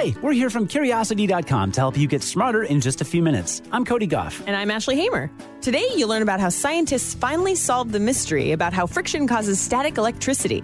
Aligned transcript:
Hi, 0.00 0.14
we're 0.22 0.32
here 0.32 0.48
from 0.48 0.66
Curiosity.com 0.66 1.72
to 1.72 1.80
help 1.82 1.98
you 1.98 2.08
get 2.08 2.22
smarter 2.22 2.62
in 2.62 2.80
just 2.80 3.02
a 3.02 3.04
few 3.04 3.22
minutes. 3.22 3.60
I'm 3.70 3.84
Cody 3.84 4.06
Gough. 4.06 4.42
And 4.46 4.56
I'm 4.56 4.70
Ashley 4.70 4.96
Hamer. 4.96 5.30
Today, 5.60 5.86
you'll 5.94 6.08
learn 6.08 6.22
about 6.22 6.40
how 6.40 6.48
scientists 6.48 7.12
finally 7.12 7.54
solved 7.54 7.92
the 7.92 8.00
mystery 8.00 8.52
about 8.52 8.72
how 8.72 8.86
friction 8.86 9.28
causes 9.28 9.60
static 9.60 9.98
electricity. 9.98 10.62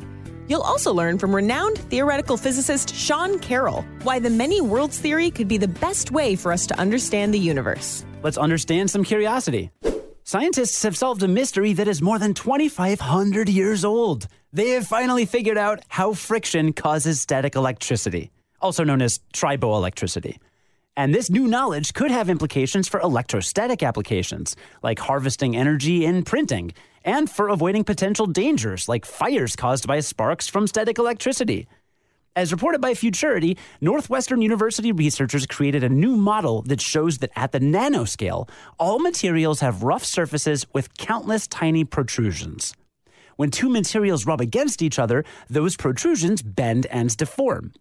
You'll 0.48 0.62
also 0.62 0.90
learn 0.90 1.18
from 1.18 1.36
renowned 1.36 1.76
theoretical 1.76 2.38
physicist 2.38 2.94
Sean 2.94 3.38
Carroll 3.38 3.84
why 4.04 4.18
the 4.20 4.30
many 4.30 4.62
worlds 4.62 4.98
theory 4.98 5.30
could 5.30 5.48
be 5.48 5.58
the 5.58 5.68
best 5.68 6.10
way 6.10 6.34
for 6.34 6.50
us 6.50 6.66
to 6.68 6.80
understand 6.80 7.34
the 7.34 7.38
universe. 7.38 8.06
Let's 8.22 8.38
understand 8.38 8.90
some 8.90 9.04
curiosity. 9.04 9.70
Scientists 10.24 10.82
have 10.82 10.96
solved 10.96 11.22
a 11.22 11.28
mystery 11.28 11.74
that 11.74 11.88
is 11.88 12.00
more 12.00 12.18
than 12.18 12.32
2,500 12.32 13.50
years 13.50 13.84
old. 13.84 14.28
They 14.54 14.70
have 14.70 14.86
finally 14.86 15.26
figured 15.26 15.58
out 15.58 15.82
how 15.88 16.14
friction 16.14 16.72
causes 16.72 17.20
static 17.20 17.54
electricity, 17.54 18.30
also 18.66 18.82
known 18.82 19.00
as 19.00 19.20
triboelectricity. 19.32 20.38
And 20.96 21.14
this 21.14 21.30
new 21.30 21.46
knowledge 21.46 21.94
could 21.94 22.10
have 22.10 22.28
implications 22.28 22.88
for 22.88 22.98
electrostatic 22.98 23.80
applications, 23.84 24.56
like 24.82 24.98
harvesting 24.98 25.54
energy 25.54 26.04
in 26.04 26.24
printing, 26.24 26.72
and 27.04 27.30
for 27.30 27.48
avoiding 27.48 27.84
potential 27.84 28.26
dangers, 28.26 28.88
like 28.88 29.04
fires 29.04 29.54
caused 29.54 29.86
by 29.86 30.00
sparks 30.00 30.48
from 30.48 30.66
static 30.66 30.98
electricity. 30.98 31.68
As 32.34 32.50
reported 32.50 32.80
by 32.80 32.94
Futurity, 32.94 33.56
Northwestern 33.80 34.42
University 34.42 34.90
researchers 34.90 35.46
created 35.46 35.84
a 35.84 35.88
new 35.88 36.16
model 36.16 36.62
that 36.62 36.80
shows 36.80 37.18
that 37.18 37.30
at 37.36 37.52
the 37.52 37.60
nanoscale, 37.60 38.48
all 38.78 38.98
materials 38.98 39.60
have 39.60 39.84
rough 39.84 40.04
surfaces 40.04 40.66
with 40.74 40.92
countless 40.98 41.46
tiny 41.46 41.84
protrusions. 41.84 42.74
When 43.36 43.50
two 43.50 43.68
materials 43.68 44.26
rub 44.26 44.40
against 44.40 44.82
each 44.82 44.98
other, 44.98 45.24
those 45.48 45.76
protrusions 45.76 46.42
bend 46.42 46.86
and 46.86 47.16
deform. 47.16 47.72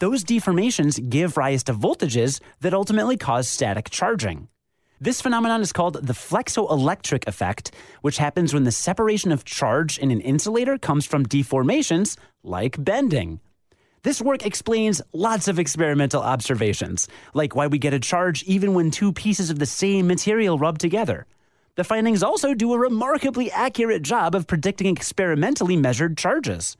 Those 0.00 0.24
deformations 0.24 0.98
give 1.08 1.36
rise 1.36 1.62
to 1.64 1.72
voltages 1.72 2.40
that 2.60 2.74
ultimately 2.74 3.16
cause 3.16 3.48
static 3.48 3.90
charging. 3.90 4.48
This 5.00 5.20
phenomenon 5.20 5.60
is 5.60 5.72
called 5.72 6.04
the 6.04 6.12
flexoelectric 6.12 7.28
effect, 7.28 7.72
which 8.00 8.16
happens 8.16 8.52
when 8.52 8.64
the 8.64 8.72
separation 8.72 9.30
of 9.30 9.44
charge 9.44 9.98
in 9.98 10.10
an 10.10 10.20
insulator 10.20 10.78
comes 10.78 11.06
from 11.06 11.26
deformations 11.26 12.16
like 12.42 12.82
bending. 12.82 13.38
This 14.02 14.20
work 14.20 14.44
explains 14.44 15.00
lots 15.12 15.46
of 15.46 15.58
experimental 15.60 16.22
observations, 16.22 17.06
like 17.32 17.54
why 17.54 17.68
we 17.68 17.78
get 17.78 17.94
a 17.94 18.00
charge 18.00 18.42
even 18.44 18.74
when 18.74 18.90
two 18.90 19.12
pieces 19.12 19.48
of 19.48 19.60
the 19.60 19.66
same 19.66 20.08
material 20.08 20.58
rub 20.58 20.78
together. 20.78 21.26
The 21.76 21.84
findings 21.84 22.22
also 22.22 22.52
do 22.52 22.72
a 22.72 22.78
remarkably 22.78 23.50
accurate 23.50 24.02
job 24.02 24.34
of 24.34 24.46
predicting 24.46 24.88
experimentally 24.88 25.76
measured 25.76 26.18
charges. 26.18 26.76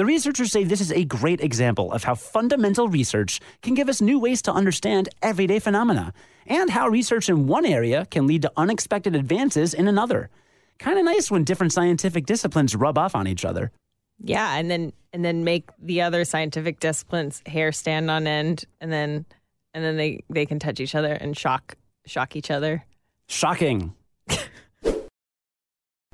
The 0.00 0.06
researchers 0.06 0.50
say 0.50 0.64
this 0.64 0.80
is 0.80 0.92
a 0.92 1.04
great 1.04 1.42
example 1.42 1.92
of 1.92 2.04
how 2.04 2.14
fundamental 2.14 2.88
research 2.88 3.38
can 3.60 3.74
give 3.74 3.86
us 3.86 4.00
new 4.00 4.18
ways 4.18 4.40
to 4.40 4.50
understand 4.50 5.10
everyday 5.20 5.58
phenomena, 5.58 6.14
and 6.46 6.70
how 6.70 6.88
research 6.88 7.28
in 7.28 7.46
one 7.46 7.66
area 7.66 8.06
can 8.06 8.26
lead 8.26 8.40
to 8.40 8.52
unexpected 8.56 9.14
advances 9.14 9.74
in 9.74 9.86
another. 9.86 10.30
Kind 10.78 10.98
of 10.98 11.04
nice 11.04 11.30
when 11.30 11.44
different 11.44 11.74
scientific 11.74 12.24
disciplines 12.24 12.74
rub 12.74 12.96
off 12.96 13.14
on 13.14 13.28
each 13.28 13.44
other. 13.44 13.72
Yeah, 14.24 14.54
and 14.54 14.70
then 14.70 14.94
and 15.12 15.22
then 15.22 15.44
make 15.44 15.68
the 15.78 16.00
other 16.00 16.24
scientific 16.24 16.80
disciplines 16.80 17.42
hair 17.44 17.70
stand 17.70 18.10
on 18.10 18.26
end, 18.26 18.64
and 18.80 18.90
then 18.90 19.26
and 19.74 19.84
then 19.84 19.98
they 19.98 20.24
they 20.30 20.46
can 20.46 20.58
touch 20.58 20.80
each 20.80 20.94
other 20.94 21.12
and 21.12 21.36
shock 21.36 21.74
shock 22.06 22.36
each 22.36 22.50
other. 22.50 22.86
Shocking. 23.28 23.92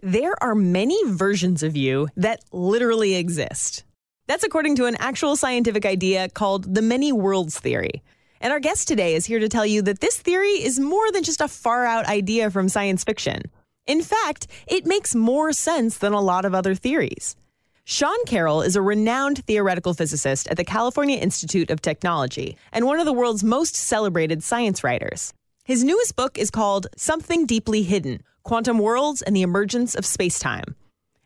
There 0.02 0.34
are 0.42 0.54
many 0.54 0.98
versions 1.06 1.62
of 1.62 1.74
you 1.74 2.08
that 2.16 2.40
literally 2.52 3.14
exist. 3.14 3.82
That's 4.26 4.44
according 4.44 4.76
to 4.76 4.84
an 4.84 4.96
actual 4.98 5.36
scientific 5.36 5.86
idea 5.86 6.28
called 6.28 6.74
the 6.74 6.82
many 6.82 7.12
worlds 7.12 7.58
theory. 7.58 8.02
And 8.38 8.52
our 8.52 8.60
guest 8.60 8.88
today 8.88 9.14
is 9.14 9.24
here 9.24 9.38
to 9.38 9.48
tell 9.48 9.64
you 9.64 9.80
that 9.82 10.00
this 10.00 10.18
theory 10.18 10.62
is 10.62 10.78
more 10.78 11.10
than 11.12 11.22
just 11.22 11.40
a 11.40 11.48
far 11.48 11.86
out 11.86 12.04
idea 12.04 12.50
from 12.50 12.68
science 12.68 13.04
fiction. 13.04 13.40
In 13.86 14.02
fact, 14.02 14.48
it 14.66 14.84
makes 14.84 15.14
more 15.14 15.54
sense 15.54 15.96
than 15.96 16.12
a 16.12 16.20
lot 16.20 16.44
of 16.44 16.54
other 16.54 16.74
theories. 16.74 17.34
Sean 17.84 18.22
Carroll 18.26 18.60
is 18.60 18.76
a 18.76 18.82
renowned 18.82 19.46
theoretical 19.46 19.94
physicist 19.94 20.46
at 20.48 20.58
the 20.58 20.64
California 20.64 21.16
Institute 21.16 21.70
of 21.70 21.80
Technology 21.80 22.58
and 22.70 22.84
one 22.84 22.98
of 23.00 23.06
the 23.06 23.14
world's 23.14 23.42
most 23.42 23.74
celebrated 23.74 24.42
science 24.42 24.84
writers. 24.84 25.32
His 25.64 25.82
newest 25.82 26.16
book 26.16 26.36
is 26.36 26.50
called 26.50 26.86
Something 26.98 27.46
Deeply 27.46 27.82
Hidden 27.82 28.22
Quantum 28.46 28.78
Worlds 28.78 29.22
and 29.22 29.34
the 29.34 29.42
Emergence 29.42 29.96
of 29.96 30.04
Spacetime. 30.04 30.76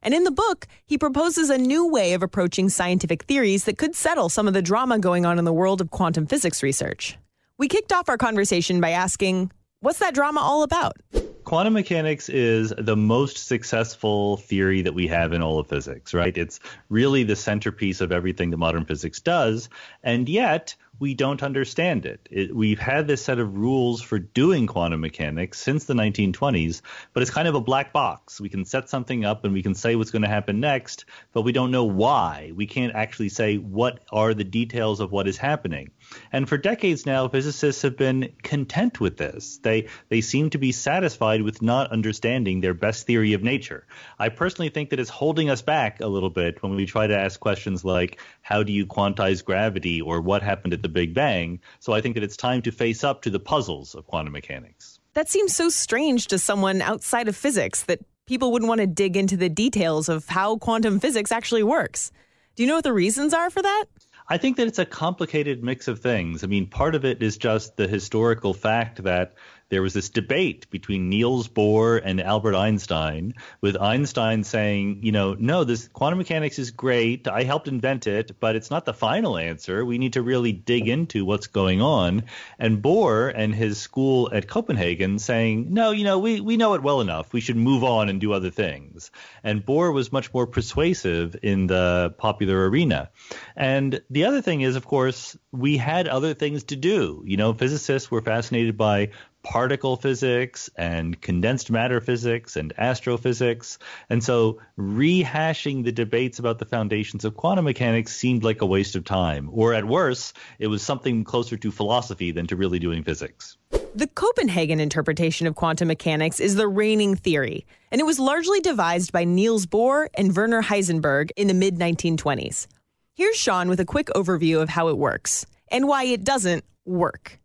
And 0.03 0.15
in 0.15 0.25
the 0.25 0.31
book, 0.31 0.67
he 0.87 0.97
proposes 0.97 1.51
a 1.51 1.59
new 1.59 1.87
way 1.87 2.15
of 2.15 2.23
approaching 2.23 2.71
scientific 2.71 3.25
theories 3.25 3.65
that 3.65 3.77
could 3.77 3.95
settle 3.95 4.31
some 4.31 4.49
of 4.49 4.55
the 4.55 4.63
drama 4.63 4.99
going 4.99 5.27
on 5.27 5.39
in 5.39 5.45
the 5.45 5.53
world 5.53 5.83
of 5.83 5.91
quantum 5.91 6.27
physics 6.27 6.63
research. 6.63 7.19
We 7.59 7.69
kicked 7.69 7.93
off 7.93 8.09
our 8.09 8.17
conversation 8.17 8.81
by 8.81 8.93
asking, 8.93 9.53
What's 9.81 9.99
that 9.99 10.15
drama 10.15 10.41
all 10.41 10.63
about? 10.63 10.97
Quantum 11.45 11.75
mechanics 11.75 12.31
is 12.31 12.73
the 12.79 12.97
most 12.97 13.47
successful 13.47 14.39
theory 14.39 14.81
that 14.81 14.95
we 14.95 15.07
have 15.09 15.35
in 15.35 15.43
all 15.43 15.59
of 15.59 15.69
physics, 15.69 16.15
right? 16.15 16.37
It's 16.39 16.59
really 16.89 17.25
the 17.25 17.37
centerpiece 17.37 18.01
of 18.01 18.13
everything 18.13 18.49
that 18.51 18.57
modern 18.57 18.87
physics 18.87 19.21
does. 19.21 19.69
And 20.03 20.27
yet, 20.27 20.75
we 21.01 21.15
don't 21.15 21.43
understand 21.43 22.05
it. 22.05 22.29
it. 22.31 22.55
We've 22.55 22.79
had 22.79 23.07
this 23.07 23.25
set 23.25 23.39
of 23.39 23.57
rules 23.57 24.03
for 24.03 24.19
doing 24.19 24.67
quantum 24.67 25.01
mechanics 25.01 25.59
since 25.59 25.87
the 25.87 25.95
1920s, 25.95 26.83
but 27.15 27.23
it's 27.23 27.31
kind 27.31 27.49
of 27.49 27.55
a 27.55 27.61
black 27.61 27.93
box. 27.93 28.39
We 28.39 28.51
can 28.51 28.67
set 28.67 28.91
something 28.91 29.25
up 29.25 29.45
and 29.45 29.55
we 29.55 29.63
can 29.63 29.75
say 29.75 29.97
what's 29.97 30.11
going 30.11 30.23
to 30.23 30.29
happen 30.29 30.61
next, 30.61 31.07
but 31.33 31.41
we 31.43 31.53
don't 31.53 31.71
know 31.71 31.85
why. 31.85 32.53
We 32.55 32.67
can't 32.67 32.95
actually 32.95 33.31
say 33.31 33.57
what 33.57 34.01
are 34.13 34.35
the 34.35 34.45
details 34.45 35.01
of 35.01 35.11
what 35.11 35.27
is 35.27 35.39
happening. 35.39 35.91
And 36.33 36.49
for 36.49 36.59
decades 36.59 37.07
now, 37.07 37.29
physicists 37.29 37.83
have 37.83 37.97
been 37.97 38.33
content 38.43 39.01
with 39.01 39.17
this. 39.17 39.59
They 39.63 39.89
they 40.09 40.21
seem 40.21 40.51
to 40.51 40.59
be 40.59 40.73
satisfied 40.73 41.43
with 41.43 41.63
not 41.63 41.93
understanding 41.93 42.61
their 42.61 42.75
best 42.75 43.07
theory 43.07 43.33
of 43.33 43.43
nature. 43.43 43.87
I 44.19 44.29
personally 44.29 44.71
think 44.71 44.91
that 44.91 45.01
it's 45.01 45.09
holding 45.09 45.49
us 45.49 45.63
back 45.63 46.01
a 46.01 46.07
little 46.07 46.31
bit 46.31 46.63
when 46.63 46.75
we 46.75 46.85
try 46.85 47.07
to 47.07 47.19
ask 47.19 47.39
questions 47.39 47.85
like 47.85 48.21
how 48.43 48.63
do 48.63 48.73
you 48.73 48.87
quantize 48.87 49.45
gravity 49.45 50.01
or 50.01 50.21
what 50.21 50.43
happened 50.43 50.75
at 50.75 50.83
the 50.83 50.90
Big 50.91 51.15
Bang. 51.15 51.61
So 51.79 51.93
I 51.93 52.01
think 52.01 52.15
that 52.15 52.25
it's 52.25 52.37
time 52.37 52.63
to 52.63 52.73
face 52.73 53.05
up 53.05 53.23
to 53.23 53.31
the 53.31 53.41
puzzles 53.41 53.95
of 53.95 54.07
quantum 54.07 54.33
mechanics. 54.33 55.01
That 55.15 55.29
seems 55.29 55.55
so 55.55 55.69
strange 55.69 56.27
to 56.29 56.39
someone 56.39 56.83
outside 56.83 57.29
of 57.29 57.37
physics 57.37 57.85
that 57.85 58.01
people 58.27 58.53
wouldn't 58.53 58.69
want 58.69 58.81
to 58.81 58.87
dig 58.87 59.17
into 59.17 59.37
the 59.37 59.49
details 59.49 60.09
of 60.09 60.29
how 60.29 60.57
quantum 60.57 61.01
physics 61.01 61.33
actually 61.33 61.65
works. 61.65 62.13
Do 62.55 62.63
you 62.63 62.69
know 62.69 62.77
what 62.77 62.85
the 62.85 62.93
reasons 62.93 63.35
are 63.35 63.51
for 63.51 63.63
that? 63.63 63.87
I 64.29 64.39
think 64.39 64.57
that 64.57 64.69
it's 64.69 64.79
a 64.79 64.87
complicated 64.87 65.65
mix 65.65 65.89
of 65.89 65.99
things. 65.99 66.45
I 66.45 66.47
mean, 66.47 66.69
part 66.69 66.95
of 66.95 67.05
it 67.05 67.21
is 67.21 67.37
just 67.37 67.77
the 67.77 67.89
historical 67.89 68.55
fact 68.55 69.03
that 69.03 69.35
there 69.71 69.83
was 69.83 69.95
this 69.95 70.11
debate 70.11 70.69
between 70.71 71.09
Niels 71.09 71.49
Bohr 71.49 72.01
and 72.05 72.21
Albert 72.21 72.55
Einstein, 72.55 73.35
with 73.61 73.81
Einstein 73.81 74.45
saying, 74.45 75.01
you 75.03 75.13
know, 75.13 75.35
no, 75.39 75.65
this 75.65 75.89
quantum 75.89 76.19
mechanics 76.19 76.59
is 76.59 76.73
great. 76.73 77.27
I 77.29 77.45
helped 77.45 77.69
invent 77.69 78.07
it, 78.07 78.39
but 78.41 78.57
it's 78.57 78.71
not 78.71 78.85
the 78.85 78.93
final 78.93 79.39
answer. 79.39 79.85
We 79.85 79.99
need 79.99 80.15
to 80.15 80.23
really 80.23 80.53
dig 80.53 80.89
into 80.89 81.25
what's 81.25 81.47
going 81.47 81.81
on. 81.81 82.25
And 82.59 82.83
Bohr 82.83 83.33
and 83.35 83.55
his 83.55 83.81
school 83.81 84.29
at 84.33 84.49
Copenhagen 84.49 85.19
saying, 85.19 85.73
no, 85.73 85.93
you 85.93 86.05
know, 86.05 86.19
we, 86.19 86.41
we 86.41 86.57
know 86.57 86.75
it 86.75 86.83
well 86.83 87.01
enough. 87.01 87.33
We 87.33 87.41
should 87.41 87.57
move 87.57 87.85
on 87.85 88.09
and 88.09 88.21
do 88.21 88.33
other 88.33 88.51
things. 88.51 89.11
And 89.45 89.65
Bohr 89.65 89.95
was 89.95 90.13
much 90.13 90.35
more 90.35 90.47
persuasive 90.47 91.37
in 91.43 91.69
the 91.69 92.15
popular 92.19 92.69
arena. 92.69 93.11
And 93.57 94.03
the 94.11 94.25
other 94.25 94.43
thing 94.43 94.63
is, 94.63 94.75
of 94.75 94.85
course, 94.85 95.37
we 95.53 95.77
had 95.77 96.09
other 96.09 96.35
things 96.35 96.65
to 96.65 96.77
do. 96.77 97.23
You 97.25 97.37
know, 97.37 97.55
physicists 97.55 98.11
were 98.11 98.21
fascinated 98.21 98.77
by 98.77 99.11
particle 99.43 99.97
physics 99.97 100.71
and 100.77 101.21
condensed 101.21 101.71
matter 101.71 102.01
physics 102.01 102.57
and 102.57 102.73
astrophysics. 102.79 103.79
And 104.09 104.23
so 104.23 104.61
rehashing 104.79 105.85
the 105.85 105.93
debates 105.93 106.39
about 106.39 106.59
the 106.59 106.65
foundations 106.65 107.25
of 107.25 107.37
quantum 107.37 107.65
mechanics 107.65 108.15
seemed 108.15 108.45
like 108.45 108.63
a 108.63 108.67
waste 108.67 108.97
of 108.97 109.05
time. 109.05 109.49
Or 109.53 109.75
at 109.75 109.85
worst, 109.85 110.37
it 110.59 110.67
was 110.67 110.83
something 110.83 111.25
closer 111.25 111.57
to 111.57 111.71
philosophy 111.71 112.31
than 112.31 112.47
to 112.49 112.57
really 112.57 112.79
doing 112.79 113.03
physics. 113.03 113.57
The 113.95 114.07
Copenhagen 114.07 114.79
interpretation 114.79 115.47
of 115.47 115.57
quantum 115.57 115.89
mechanics 115.89 116.39
is 116.39 116.55
the 116.55 116.69
reigning 116.69 117.17
theory, 117.17 117.67
and 117.91 118.01
it 118.01 118.05
was 118.05 118.21
largely 118.21 118.61
devised 118.61 119.11
by 119.11 119.25
Niels 119.25 119.67
Bohr 119.67 120.07
and 120.15 120.37
Werner 120.37 120.63
Heisenberg 120.63 121.31
in 121.37 121.49
the 121.49 121.55
mid 121.55 121.77
1920s. 121.77 122.69
Here's 123.15 123.37
Sean 123.37 123.69
with 123.69 123.81
a 123.81 123.85
quick 123.85 124.07
overview 124.15 124.63
of 124.63 124.69
how 124.69 124.89
it 124.89 124.97
works 124.97 125.45
and 125.73 125.89
why 125.89 126.05
it 126.05 126.23
doesn't 126.23 126.65
work. 126.85 127.39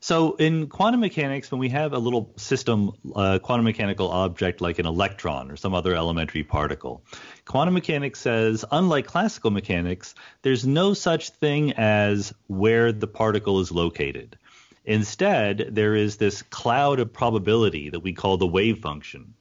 So 0.00 0.36
in 0.36 0.68
quantum 0.68 1.00
mechanics, 1.00 1.50
when 1.50 1.58
we 1.58 1.68
have 1.70 1.92
a 1.92 1.98
little 1.98 2.32
system, 2.36 2.92
uh, 3.16 3.38
quantum 3.40 3.64
mechanical 3.64 4.08
object 4.10 4.60
like 4.60 4.78
an 4.78 4.86
electron 4.86 5.50
or 5.50 5.56
some 5.56 5.74
other 5.74 5.94
elementary 5.94 6.44
particle, 6.44 7.02
quantum 7.44 7.74
mechanics 7.74 8.20
says, 8.20 8.64
unlike 8.70 9.06
classical 9.06 9.50
mechanics, 9.50 10.14
there's 10.42 10.66
no 10.66 10.94
such 10.94 11.30
thing 11.30 11.72
as 11.72 12.32
where 12.46 12.92
the 12.92 13.08
particle 13.08 13.60
is 13.60 13.72
located. 13.72 14.38
Instead, 14.84 15.68
there 15.72 15.94
is 15.94 16.16
this 16.16 16.42
cloud 16.42 17.00
of 17.00 17.12
probability 17.12 17.90
that 17.90 18.00
we 18.00 18.12
call 18.12 18.36
the 18.36 18.46
wave 18.46 18.78
function. 18.78 19.34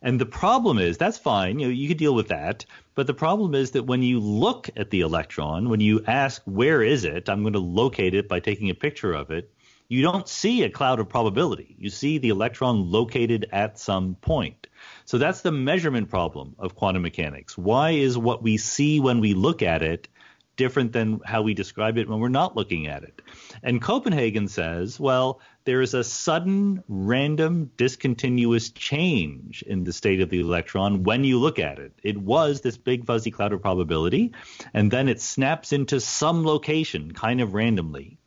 And 0.00 0.20
the 0.20 0.26
problem 0.26 0.78
is 0.78 0.98
that's 0.98 1.18
fine, 1.18 1.58
you 1.58 1.66
know, 1.66 1.72
you 1.72 1.88
could 1.88 1.96
deal 1.96 2.14
with 2.14 2.28
that. 2.28 2.66
But 2.94 3.06
the 3.06 3.14
problem 3.14 3.54
is 3.54 3.72
that 3.72 3.84
when 3.84 4.02
you 4.02 4.20
look 4.20 4.70
at 4.76 4.90
the 4.90 5.00
electron, 5.00 5.68
when 5.68 5.80
you 5.80 6.04
ask 6.06 6.42
where 6.44 6.82
is 6.82 7.04
it, 7.04 7.28
I'm 7.28 7.42
going 7.42 7.54
to 7.54 7.58
locate 7.58 8.14
it 8.14 8.28
by 8.28 8.38
taking 8.38 8.70
a 8.70 8.74
picture 8.74 9.12
of 9.12 9.30
it. 9.30 9.50
You 9.94 10.02
don't 10.02 10.28
see 10.28 10.64
a 10.64 10.70
cloud 10.70 10.98
of 10.98 11.08
probability. 11.08 11.76
You 11.78 11.88
see 11.88 12.18
the 12.18 12.30
electron 12.30 12.90
located 12.90 13.46
at 13.52 13.78
some 13.78 14.16
point. 14.16 14.66
So 15.04 15.18
that's 15.18 15.42
the 15.42 15.52
measurement 15.52 16.10
problem 16.10 16.56
of 16.58 16.74
quantum 16.74 17.02
mechanics. 17.02 17.56
Why 17.56 17.90
is 17.90 18.18
what 18.18 18.42
we 18.42 18.56
see 18.56 18.98
when 18.98 19.20
we 19.20 19.34
look 19.34 19.62
at 19.62 19.82
it 19.82 20.08
different 20.56 20.92
than 20.92 21.20
how 21.24 21.42
we 21.42 21.54
describe 21.54 21.96
it 21.96 22.08
when 22.08 22.18
we're 22.18 22.28
not 22.28 22.56
looking 22.56 22.88
at 22.88 23.04
it? 23.04 23.22
And 23.62 23.80
Copenhagen 23.80 24.48
says, 24.48 24.98
well, 24.98 25.40
there 25.62 25.80
is 25.80 25.94
a 25.94 26.02
sudden, 26.02 26.82
random, 26.88 27.70
discontinuous 27.76 28.70
change 28.70 29.62
in 29.62 29.84
the 29.84 29.92
state 29.92 30.20
of 30.20 30.28
the 30.28 30.40
electron 30.40 31.04
when 31.04 31.22
you 31.22 31.38
look 31.38 31.60
at 31.60 31.78
it. 31.78 31.92
It 32.02 32.18
was 32.18 32.62
this 32.62 32.76
big 32.76 33.06
fuzzy 33.06 33.30
cloud 33.30 33.52
of 33.52 33.62
probability, 33.62 34.32
and 34.72 34.90
then 34.90 35.08
it 35.08 35.20
snaps 35.20 35.72
into 35.72 36.00
some 36.00 36.44
location 36.44 37.12
kind 37.12 37.40
of 37.40 37.54
randomly. 37.54 38.18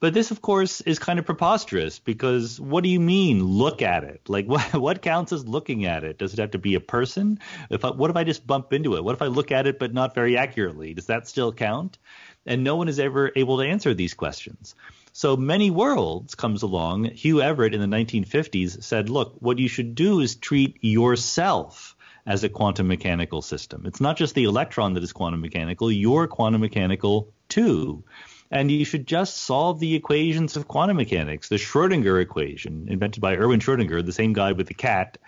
But 0.00 0.14
this, 0.14 0.30
of 0.30 0.40
course, 0.40 0.80
is 0.80 0.98
kind 0.98 1.18
of 1.18 1.26
preposterous 1.26 1.98
because 1.98 2.58
what 2.58 2.82
do 2.82 2.88
you 2.88 2.98
mean 2.98 3.44
look 3.44 3.82
at 3.82 4.02
it? 4.02 4.22
Like 4.28 4.46
what 4.48 4.72
what 4.72 5.02
counts 5.02 5.32
as 5.32 5.46
looking 5.46 5.84
at 5.84 6.04
it? 6.04 6.18
Does 6.18 6.32
it 6.32 6.38
have 6.40 6.52
to 6.52 6.58
be 6.58 6.74
a 6.74 6.80
person? 6.80 7.38
If 7.68 7.84
I, 7.84 7.90
what 7.90 8.10
if 8.10 8.16
I 8.16 8.24
just 8.24 8.46
bump 8.46 8.72
into 8.72 8.96
it? 8.96 9.04
What 9.04 9.14
if 9.14 9.22
I 9.22 9.26
look 9.26 9.52
at 9.52 9.66
it 9.66 9.78
but 9.78 9.92
not 9.92 10.14
very 10.14 10.38
accurately? 10.38 10.94
Does 10.94 11.06
that 11.06 11.28
still 11.28 11.52
count? 11.52 11.98
And 12.46 12.64
no 12.64 12.76
one 12.76 12.88
is 12.88 12.98
ever 12.98 13.30
able 13.36 13.58
to 13.58 13.64
answer 13.64 13.92
these 13.92 14.14
questions. 14.14 14.74
So 15.12 15.36
many 15.36 15.70
worlds 15.70 16.34
comes 16.34 16.62
along. 16.62 17.04
Hugh 17.04 17.42
Everett 17.42 17.74
in 17.74 17.80
the 17.80 17.96
1950s 17.96 18.82
said, 18.82 19.10
look, 19.10 19.34
what 19.40 19.58
you 19.58 19.68
should 19.68 19.94
do 19.94 20.20
is 20.20 20.36
treat 20.36 20.78
yourself 20.80 21.94
as 22.24 22.42
a 22.44 22.48
quantum 22.48 22.86
mechanical 22.86 23.42
system. 23.42 23.84
It's 23.84 24.00
not 24.00 24.16
just 24.16 24.34
the 24.34 24.44
electron 24.44 24.94
that 24.94 25.02
is 25.02 25.12
quantum 25.12 25.40
mechanical, 25.40 25.92
you're 25.92 26.26
quantum 26.26 26.60
mechanical 26.60 27.32
too 27.48 28.04
and 28.50 28.70
you 28.70 28.84
should 28.84 29.06
just 29.06 29.36
solve 29.38 29.78
the 29.78 29.94
equations 29.94 30.56
of 30.56 30.68
quantum 30.68 30.96
mechanics, 30.96 31.48
the 31.48 31.56
Schrodinger 31.56 32.20
equation, 32.20 32.86
invented 32.88 33.20
by 33.20 33.36
Erwin 33.36 33.60
Schrodinger, 33.60 34.04
the 34.04 34.12
same 34.12 34.32
guy 34.32 34.52
with 34.52 34.66
the 34.66 34.74
cat. 34.74 35.18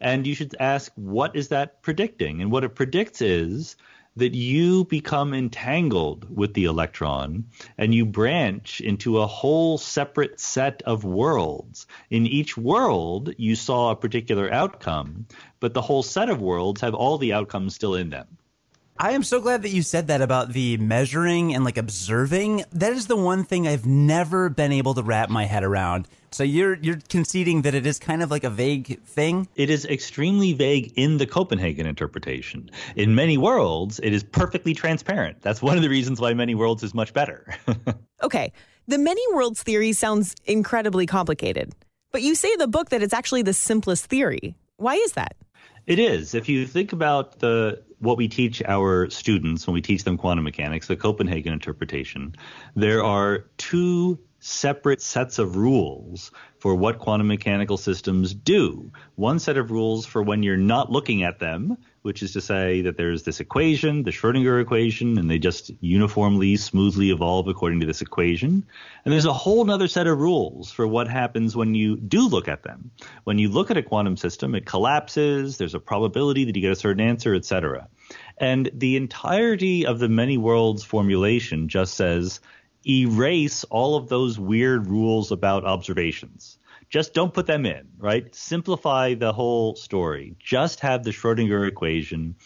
And 0.00 0.26
you 0.26 0.34
should 0.34 0.56
ask, 0.58 0.92
what 0.96 1.36
is 1.36 1.48
that 1.48 1.82
predicting? 1.82 2.42
And 2.42 2.50
what 2.50 2.64
it 2.64 2.74
predicts 2.74 3.22
is 3.22 3.76
that 4.16 4.34
you 4.34 4.84
become 4.84 5.34
entangled 5.34 6.26
with 6.34 6.54
the 6.54 6.64
electron 6.64 7.44
and 7.76 7.94
you 7.94 8.06
branch 8.06 8.80
into 8.80 9.18
a 9.18 9.26
whole 9.26 9.78
separate 9.78 10.40
set 10.40 10.82
of 10.82 11.04
worlds. 11.04 11.86
In 12.10 12.26
each 12.26 12.56
world, 12.56 13.32
you 13.36 13.54
saw 13.54 13.90
a 13.90 13.96
particular 13.96 14.52
outcome, 14.52 15.26
but 15.60 15.74
the 15.74 15.82
whole 15.82 16.02
set 16.02 16.30
of 16.30 16.40
worlds 16.40 16.80
have 16.80 16.94
all 16.94 17.18
the 17.18 17.34
outcomes 17.34 17.74
still 17.74 17.94
in 17.94 18.10
them. 18.10 18.26
I 18.98 19.12
am 19.12 19.22
so 19.22 19.40
glad 19.40 19.62
that 19.62 19.70
you 19.70 19.82
said 19.82 20.06
that 20.06 20.22
about 20.22 20.54
the 20.54 20.78
measuring 20.78 21.54
and 21.54 21.64
like 21.64 21.76
observing. 21.76 22.64
That 22.72 22.92
is 22.92 23.06
the 23.06 23.16
one 23.16 23.44
thing 23.44 23.68
I've 23.68 23.84
never 23.84 24.48
been 24.48 24.72
able 24.72 24.94
to 24.94 25.02
wrap 25.02 25.28
my 25.28 25.44
head 25.44 25.64
around. 25.64 26.08
So 26.30 26.42
you're 26.44 26.76
you're 26.76 26.98
conceding 27.10 27.62
that 27.62 27.74
it 27.74 27.84
is 27.84 27.98
kind 27.98 28.22
of 28.22 28.30
like 28.30 28.44
a 28.44 28.50
vague 28.50 29.02
thing? 29.04 29.48
It 29.54 29.68
is 29.68 29.84
extremely 29.84 30.54
vague 30.54 30.94
in 30.96 31.18
the 31.18 31.26
Copenhagen 31.26 31.86
interpretation. 31.86 32.70
In 32.94 33.14
many 33.14 33.36
worlds, 33.36 34.00
it 34.02 34.14
is 34.14 34.24
perfectly 34.24 34.72
transparent. 34.72 35.42
That's 35.42 35.60
one 35.60 35.76
of 35.76 35.82
the 35.82 35.90
reasons 35.90 36.18
why 36.18 36.32
many 36.32 36.54
worlds 36.54 36.82
is 36.82 36.94
much 36.94 37.12
better. 37.12 37.54
okay. 38.22 38.50
The 38.88 38.98
many 38.98 39.22
worlds 39.34 39.62
theory 39.62 39.92
sounds 39.92 40.34
incredibly 40.46 41.04
complicated. 41.04 41.74
But 42.12 42.22
you 42.22 42.34
say 42.34 42.50
in 42.50 42.58
the 42.58 42.68
book 42.68 42.88
that 42.90 43.02
it's 43.02 43.12
actually 43.12 43.42
the 43.42 43.52
simplest 43.52 44.06
theory. 44.06 44.56
Why 44.78 44.94
is 44.94 45.12
that? 45.12 45.36
It 45.86 45.98
is. 45.98 46.34
If 46.34 46.48
you 46.48 46.66
think 46.66 46.92
about 46.92 47.40
the 47.40 47.82
what 47.98 48.16
we 48.16 48.28
teach 48.28 48.62
our 48.66 49.08
students 49.10 49.66
when 49.66 49.74
we 49.74 49.80
teach 49.80 50.04
them 50.04 50.16
quantum 50.16 50.44
mechanics, 50.44 50.86
the 50.86 50.96
Copenhagen 50.96 51.52
interpretation, 51.52 52.34
there 52.74 53.02
are 53.02 53.46
two 53.56 54.18
separate 54.46 55.02
sets 55.02 55.38
of 55.38 55.56
rules 55.56 56.30
for 56.58 56.74
what 56.74 56.98
quantum 56.98 57.26
mechanical 57.26 57.76
systems 57.76 58.32
do. 58.32 58.90
One 59.14 59.38
set 59.38 59.56
of 59.56 59.70
rules 59.70 60.06
for 60.06 60.22
when 60.22 60.42
you're 60.42 60.56
not 60.56 60.90
looking 60.90 61.22
at 61.22 61.38
them, 61.38 61.76
which 62.02 62.22
is 62.22 62.34
to 62.34 62.40
say 62.40 62.82
that 62.82 62.96
there's 62.96 63.24
this 63.24 63.40
equation, 63.40 64.04
the 64.04 64.12
Schrodinger 64.12 64.62
equation, 64.62 65.18
and 65.18 65.28
they 65.28 65.38
just 65.38 65.70
uniformly, 65.80 66.56
smoothly 66.56 67.10
evolve 67.10 67.48
according 67.48 67.80
to 67.80 67.86
this 67.86 68.00
equation. 68.00 68.64
And 69.04 69.12
there's 69.12 69.26
a 69.26 69.32
whole 69.32 69.68
other 69.70 69.88
set 69.88 70.06
of 70.06 70.18
rules 70.18 70.70
for 70.70 70.86
what 70.86 71.08
happens 71.08 71.56
when 71.56 71.74
you 71.74 71.96
do 71.96 72.28
look 72.28 72.46
at 72.46 72.62
them. 72.62 72.92
When 73.24 73.38
you 73.38 73.48
look 73.48 73.70
at 73.70 73.76
a 73.76 73.82
quantum 73.82 74.16
system, 74.16 74.54
it 74.54 74.64
collapses, 74.64 75.58
there's 75.58 75.74
a 75.74 75.80
probability 75.80 76.44
that 76.44 76.54
you 76.54 76.62
get 76.62 76.72
a 76.72 76.76
certain 76.76 77.04
answer, 77.04 77.34
etc. 77.34 77.88
And 78.38 78.70
the 78.72 78.96
entirety 78.96 79.86
of 79.86 79.98
the 79.98 80.08
many 80.08 80.38
worlds 80.38 80.84
formulation 80.84 81.68
just 81.68 81.94
says 81.94 82.40
erase 82.86 83.64
all 83.64 83.96
of 83.96 84.08
those 84.08 84.38
weird 84.38 84.86
rules 84.86 85.32
about 85.32 85.64
observations 85.64 86.58
just 86.88 87.14
don't 87.14 87.34
put 87.34 87.46
them 87.46 87.66
in, 87.66 87.88
right? 87.98 88.32
Simplify 88.34 89.14
the 89.14 89.32
whole 89.32 89.74
story. 89.74 90.36
Just 90.38 90.80
have 90.80 91.02
the 91.02 91.10
Schrodinger 91.10 91.66
equation, 91.66 92.36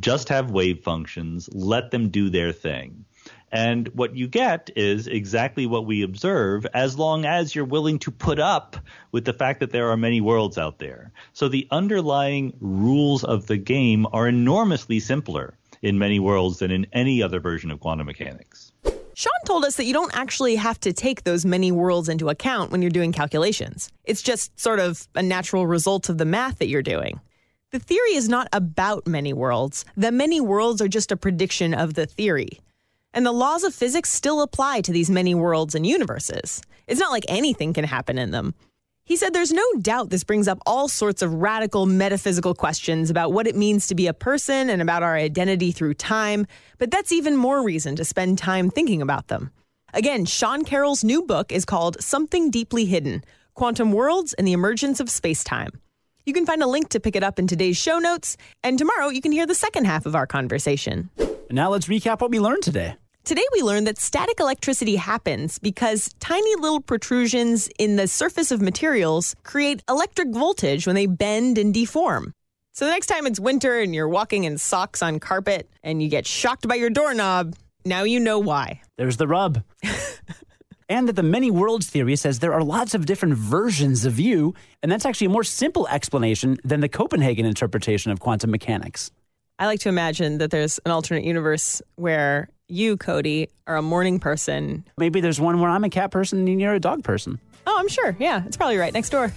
just 0.00 0.28
have 0.28 0.50
wave 0.50 0.84
functions, 0.84 1.48
let 1.52 1.90
them 1.90 2.10
do 2.10 2.30
their 2.30 2.52
thing. 2.52 3.04
And 3.50 3.88
what 3.88 4.16
you 4.16 4.28
get 4.28 4.70
is 4.76 5.08
exactly 5.08 5.66
what 5.66 5.84
we 5.84 6.02
observe 6.02 6.66
as 6.72 6.98
long 6.98 7.26
as 7.26 7.54
you're 7.54 7.66
willing 7.66 7.98
to 8.00 8.10
put 8.10 8.38
up 8.38 8.76
with 9.10 9.26
the 9.26 9.34
fact 9.34 9.60
that 9.60 9.70
there 9.70 9.90
are 9.90 9.96
many 9.96 10.22
worlds 10.22 10.56
out 10.56 10.78
there. 10.78 11.12
So 11.34 11.48
the 11.48 11.68
underlying 11.70 12.54
rules 12.60 13.24
of 13.24 13.46
the 13.46 13.58
game 13.58 14.06
are 14.10 14.26
enormously 14.26 15.00
simpler 15.00 15.58
in 15.82 15.98
many 15.98 16.18
worlds 16.18 16.60
than 16.60 16.70
in 16.70 16.86
any 16.94 17.22
other 17.22 17.40
version 17.40 17.70
of 17.70 17.80
quantum 17.80 18.06
mechanics. 18.06 18.71
Sean 19.14 19.32
told 19.44 19.64
us 19.64 19.76
that 19.76 19.84
you 19.84 19.92
don't 19.92 20.16
actually 20.16 20.56
have 20.56 20.80
to 20.80 20.92
take 20.92 21.24
those 21.24 21.44
many 21.44 21.70
worlds 21.70 22.08
into 22.08 22.28
account 22.28 22.70
when 22.70 22.80
you're 22.80 22.90
doing 22.90 23.12
calculations. 23.12 23.90
It's 24.04 24.22
just 24.22 24.58
sort 24.58 24.80
of 24.80 25.06
a 25.14 25.22
natural 25.22 25.66
result 25.66 26.08
of 26.08 26.18
the 26.18 26.24
math 26.24 26.58
that 26.58 26.68
you're 26.68 26.82
doing. 26.82 27.20
The 27.72 27.78
theory 27.78 28.14
is 28.14 28.28
not 28.28 28.48
about 28.52 29.06
many 29.06 29.32
worlds. 29.32 29.84
The 29.96 30.12
many 30.12 30.40
worlds 30.40 30.80
are 30.80 30.88
just 30.88 31.12
a 31.12 31.16
prediction 31.16 31.74
of 31.74 31.94
the 31.94 32.06
theory. 32.06 32.60
And 33.14 33.26
the 33.26 33.32
laws 33.32 33.64
of 33.64 33.74
physics 33.74 34.10
still 34.10 34.40
apply 34.40 34.80
to 34.82 34.92
these 34.92 35.10
many 35.10 35.34
worlds 35.34 35.74
and 35.74 35.86
universes. 35.86 36.62
It's 36.86 37.00
not 37.00 37.12
like 37.12 37.24
anything 37.28 37.72
can 37.72 37.84
happen 37.84 38.18
in 38.18 38.30
them. 38.30 38.54
He 39.04 39.16
said 39.16 39.32
there's 39.32 39.52
no 39.52 39.64
doubt 39.80 40.10
this 40.10 40.22
brings 40.22 40.46
up 40.46 40.60
all 40.64 40.86
sorts 40.86 41.22
of 41.22 41.34
radical 41.34 41.86
metaphysical 41.86 42.54
questions 42.54 43.10
about 43.10 43.32
what 43.32 43.48
it 43.48 43.56
means 43.56 43.88
to 43.88 43.96
be 43.96 44.06
a 44.06 44.14
person 44.14 44.70
and 44.70 44.80
about 44.80 45.02
our 45.02 45.16
identity 45.16 45.72
through 45.72 45.94
time, 45.94 46.46
but 46.78 46.90
that's 46.90 47.10
even 47.10 47.36
more 47.36 47.64
reason 47.64 47.96
to 47.96 48.04
spend 48.04 48.38
time 48.38 48.70
thinking 48.70 49.02
about 49.02 49.26
them. 49.26 49.50
Again, 49.92 50.24
Sean 50.24 50.64
Carroll's 50.64 51.02
new 51.02 51.22
book 51.22 51.50
is 51.50 51.64
called 51.64 52.00
Something 52.00 52.50
Deeply 52.50 52.84
Hidden 52.84 53.24
Quantum 53.54 53.92
Worlds 53.92 54.34
and 54.34 54.46
the 54.46 54.52
Emergence 54.52 55.00
of 55.00 55.08
Spacetime. 55.08 55.74
You 56.24 56.32
can 56.32 56.46
find 56.46 56.62
a 56.62 56.68
link 56.68 56.88
to 56.90 57.00
pick 57.00 57.16
it 57.16 57.24
up 57.24 57.40
in 57.40 57.48
today's 57.48 57.76
show 57.76 57.98
notes, 57.98 58.36
and 58.62 58.78
tomorrow 58.78 59.08
you 59.08 59.20
can 59.20 59.32
hear 59.32 59.46
the 59.46 59.54
second 59.54 59.84
half 59.84 60.06
of 60.06 60.14
our 60.14 60.26
conversation. 60.26 61.10
Now 61.50 61.70
let's 61.70 61.88
recap 61.88 62.20
what 62.20 62.30
we 62.30 62.38
learned 62.38 62.62
today. 62.62 62.94
Today, 63.24 63.44
we 63.52 63.62
learned 63.62 63.86
that 63.86 63.98
static 63.98 64.40
electricity 64.40 64.96
happens 64.96 65.60
because 65.60 66.12
tiny 66.18 66.56
little 66.56 66.80
protrusions 66.80 67.68
in 67.78 67.94
the 67.94 68.08
surface 68.08 68.50
of 68.50 68.60
materials 68.60 69.36
create 69.44 69.80
electric 69.88 70.32
voltage 70.32 70.88
when 70.88 70.96
they 70.96 71.06
bend 71.06 71.56
and 71.56 71.72
deform. 71.72 72.34
So, 72.72 72.84
the 72.84 72.90
next 72.90 73.06
time 73.06 73.26
it's 73.26 73.38
winter 73.38 73.78
and 73.78 73.94
you're 73.94 74.08
walking 74.08 74.42
in 74.42 74.58
socks 74.58 75.02
on 75.02 75.20
carpet 75.20 75.70
and 75.84 76.02
you 76.02 76.08
get 76.08 76.26
shocked 76.26 76.66
by 76.66 76.74
your 76.74 76.90
doorknob, 76.90 77.54
now 77.84 78.02
you 78.02 78.18
know 78.18 78.40
why. 78.40 78.80
There's 78.98 79.18
the 79.18 79.28
rub. 79.28 79.62
and 80.88 81.08
that 81.08 81.14
the 81.14 81.22
many 81.22 81.48
worlds 81.48 81.88
theory 81.88 82.16
says 82.16 82.40
there 82.40 82.54
are 82.54 82.64
lots 82.64 82.92
of 82.92 83.06
different 83.06 83.34
versions 83.34 84.04
of 84.04 84.18
you, 84.18 84.52
and 84.82 84.90
that's 84.90 85.06
actually 85.06 85.28
a 85.28 85.30
more 85.30 85.44
simple 85.44 85.86
explanation 85.86 86.58
than 86.64 86.80
the 86.80 86.88
Copenhagen 86.88 87.46
interpretation 87.46 88.10
of 88.10 88.18
quantum 88.18 88.50
mechanics. 88.50 89.12
I 89.60 89.66
like 89.66 89.78
to 89.80 89.88
imagine 89.88 90.38
that 90.38 90.50
there's 90.50 90.80
an 90.84 90.90
alternate 90.90 91.22
universe 91.22 91.80
where 91.94 92.48
you, 92.68 92.96
Cody, 92.96 93.48
are 93.66 93.76
a 93.76 93.82
morning 93.82 94.18
person. 94.18 94.84
Maybe 94.96 95.20
there's 95.20 95.40
one 95.40 95.60
where 95.60 95.70
I'm 95.70 95.84
a 95.84 95.90
cat 95.90 96.10
person 96.10 96.46
and 96.48 96.60
you're 96.60 96.74
a 96.74 96.80
dog 96.80 97.04
person. 97.04 97.38
Oh, 97.66 97.76
I'm 97.78 97.88
sure. 97.88 98.16
Yeah, 98.18 98.44
it's 98.46 98.56
probably 98.56 98.76
right 98.76 98.92
next 98.92 99.10
door. 99.10 99.32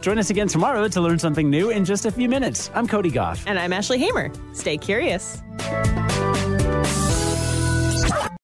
Join 0.00 0.18
us 0.18 0.30
again 0.30 0.48
tomorrow 0.48 0.86
to 0.88 1.00
learn 1.00 1.18
something 1.18 1.50
new 1.50 1.70
in 1.70 1.84
just 1.84 2.06
a 2.06 2.10
few 2.10 2.28
minutes. 2.28 2.70
I'm 2.74 2.86
Cody 2.86 3.10
Gough. 3.10 3.44
And 3.46 3.58
I'm 3.58 3.72
Ashley 3.72 3.98
Hamer. 3.98 4.30
Stay 4.54 4.78
curious. 4.78 5.42